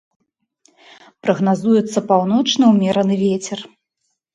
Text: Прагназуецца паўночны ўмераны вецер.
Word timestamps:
Прагназуецца 1.27 2.05
паўночны 2.09 2.63
ўмераны 2.75 3.15
вецер. 3.25 3.59